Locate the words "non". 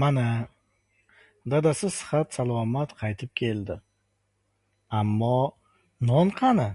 6.12-6.28